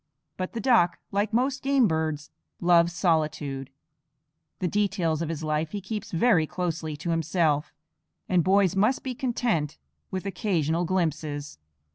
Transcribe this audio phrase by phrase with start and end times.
[0.35, 3.69] But the duck, like most game birds, loves solitude;
[4.57, 7.71] the details of his life he keeps very closely to himself;
[8.27, 9.77] and boys must be content
[10.09, 11.59] with occasional glimpses.